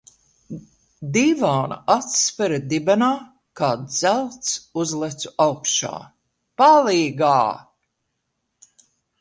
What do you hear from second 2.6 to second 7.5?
dibenā, kā dzelts uzlecu augšā. Palīgā!